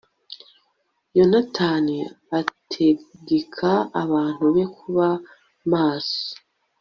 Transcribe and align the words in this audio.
yonatani 1.17 1.97
ategeka 2.39 3.71
abantu 4.03 4.43
be 4.55 4.65
kuba 4.77 5.07
maso 5.71 6.23